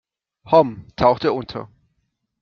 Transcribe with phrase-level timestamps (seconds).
[0.45, 1.69] Homm tauchte unter.